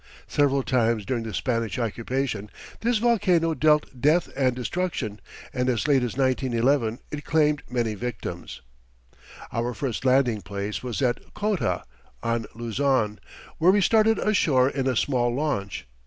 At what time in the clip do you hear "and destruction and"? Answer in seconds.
4.35-5.69